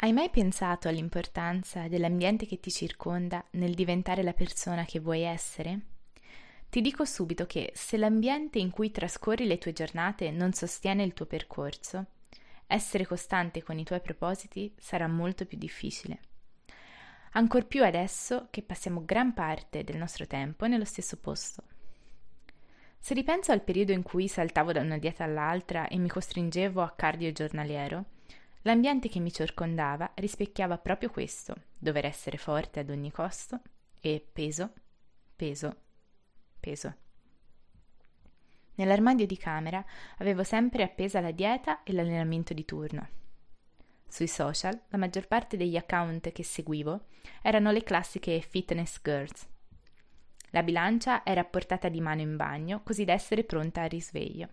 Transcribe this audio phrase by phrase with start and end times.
[0.00, 5.80] Hai mai pensato all'importanza dell'ambiente che ti circonda nel diventare la persona che vuoi essere?
[6.70, 11.14] Ti dico subito che se l'ambiente in cui trascorri le tue giornate non sostiene il
[11.14, 12.06] tuo percorso,
[12.68, 16.20] essere costante con i tuoi propositi sarà molto più difficile.
[17.32, 21.64] Ancor più adesso che passiamo gran parte del nostro tempo nello stesso posto.
[23.00, 26.92] Se ripenso al periodo in cui saltavo da una dieta all'altra e mi costringevo a
[26.92, 28.04] cardio giornaliero,
[28.62, 33.60] L'ambiente che mi circondava rispecchiava proprio questo, dover essere forte ad ogni costo
[34.00, 34.72] e peso,
[35.36, 35.76] peso,
[36.58, 36.94] peso.
[38.74, 39.84] Nell'armadio di camera
[40.18, 43.08] avevo sempre appesa la dieta e l'allenamento di turno.
[44.06, 47.06] Sui social la maggior parte degli account che seguivo
[47.42, 49.46] erano le classiche fitness girls.
[50.50, 54.48] La bilancia era portata di mano in bagno così da essere pronta al risveglio.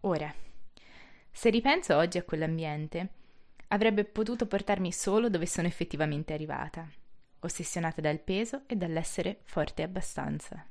[0.00, 0.32] Ora,
[1.32, 3.08] se ripenso oggi a quell'ambiente,
[3.68, 6.86] avrebbe potuto portarmi solo dove sono effettivamente arrivata,
[7.40, 10.64] ossessionata dal peso e dall'essere forte abbastanza.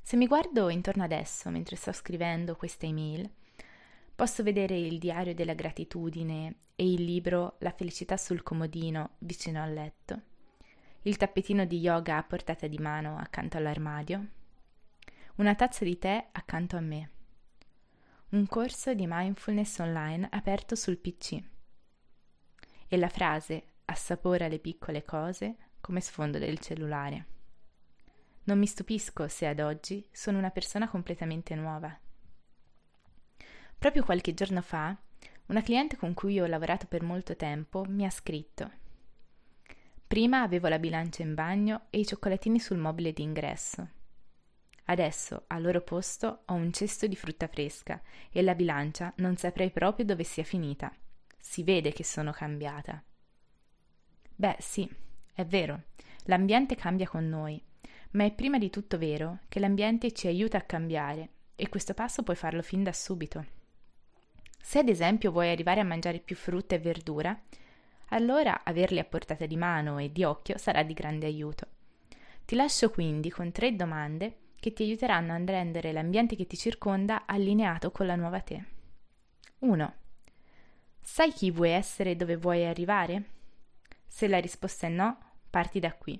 [0.00, 3.28] Se mi guardo intorno adesso mentre sto scrivendo questa email,
[4.14, 9.72] posso vedere il diario della gratitudine e il libro La felicità sul comodino vicino al
[9.72, 10.20] letto,
[11.02, 14.26] il tappetino di yoga a portata di mano accanto all'armadio,
[15.36, 17.08] una tazza di tè accanto a me
[18.34, 21.40] un corso di mindfulness online aperto sul PC.
[22.88, 27.26] E la frase assapora le piccole cose come sfondo del cellulare.
[28.44, 31.96] Non mi stupisco se ad oggi sono una persona completamente nuova.
[33.78, 34.96] Proprio qualche giorno fa,
[35.46, 38.68] una cliente con cui ho lavorato per molto tempo mi ha scritto.
[40.08, 43.93] Prima avevo la bilancia in bagno e i cioccolatini sul mobile d'ingresso.
[44.86, 49.70] Adesso, al loro posto, ho un cesto di frutta fresca e la bilancia non saprei
[49.70, 50.92] proprio dove sia finita.
[51.38, 53.02] Si vede che sono cambiata.
[54.36, 54.88] Beh, sì,
[55.32, 55.84] è vero,
[56.24, 57.62] l'ambiente cambia con noi,
[58.12, 62.22] ma è prima di tutto vero che l'ambiente ci aiuta a cambiare e questo passo
[62.22, 63.44] puoi farlo fin da subito.
[64.60, 67.38] Se ad esempio vuoi arrivare a mangiare più frutta e verdura,
[68.08, 71.66] allora averli a portata di mano e di occhio sarà di grande aiuto.
[72.44, 77.26] Ti lascio quindi con tre domande che ti aiuteranno a rendere l'ambiente che ti circonda
[77.26, 78.64] allineato con la nuova te.
[79.58, 79.94] 1.
[81.02, 83.24] Sai chi vuoi essere e dove vuoi arrivare?
[84.06, 85.18] Se la risposta è no,
[85.50, 86.18] parti da qui.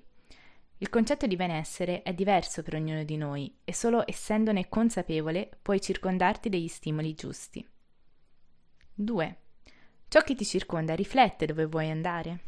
[0.77, 5.81] Il concetto di benessere è diverso per ognuno di noi e solo essendone consapevole puoi
[5.81, 7.67] circondarti degli stimoli giusti.
[8.93, 9.37] 2.
[10.07, 12.41] Ciò che ti circonda riflette dove vuoi andare?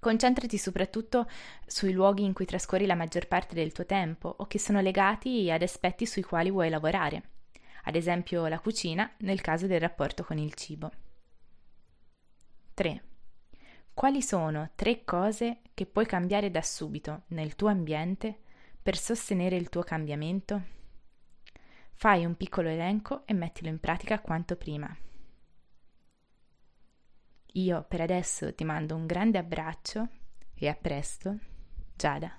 [0.00, 1.28] Concentrati soprattutto
[1.66, 5.50] sui luoghi in cui trascorri la maggior parte del tuo tempo o che sono legati
[5.50, 7.22] ad aspetti sui quali vuoi lavorare,
[7.84, 10.90] ad esempio la cucina nel caso del rapporto con il cibo.
[12.74, 13.02] 3.
[13.92, 18.38] Quali sono tre cose che puoi cambiare da subito nel tuo ambiente
[18.80, 20.62] per sostenere il tuo cambiamento?
[21.94, 24.96] Fai un piccolo elenco e mettilo in pratica quanto prima.
[27.54, 30.08] Io per adesso ti mando un grande abbraccio
[30.54, 31.38] e a presto,
[31.96, 32.38] Giada.